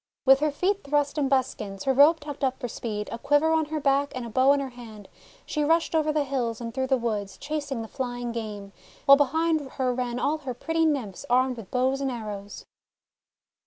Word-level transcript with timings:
With 0.25 0.39
her 0.39 0.49
feet 0.49 0.83
thrust 0.83 1.19
in 1.19 1.29
buskins, 1.29 1.83
her 1.83 1.93
robe 1.93 2.19
tucked 2.21 2.43
up 2.43 2.59
for 2.59 2.67
speed, 2.67 3.07
a 3.11 3.19
quiver 3.19 3.51
on 3.51 3.65
her 3.65 3.79
back, 3.79 4.11
and 4.15 4.25
a 4.25 4.31
bow 4.31 4.51
in 4.51 4.59
her 4.59 4.69
hand, 4.71 5.07
she 5.45 5.63
rushed 5.63 5.93
over 5.93 6.11
the 6.11 6.23
hills 6.23 6.59
and 6.59 6.73
through 6.73 6.87
the 6.87 6.97
woods, 6.97 7.37
chasing 7.37 7.83
the 7.83 7.87
flying 7.87 8.31
game; 8.31 8.73
while 9.05 9.15
behind 9.15 9.69
her 9.73 9.93
ran 9.93 10.17
all 10.17 10.39
her 10.39 10.55
pretty 10.55 10.87
Nymphs 10.87 11.23
armed 11.29 11.55
with 11.55 11.69
bows 11.69 12.01
and 12.01 12.09
arrows. 12.09 12.65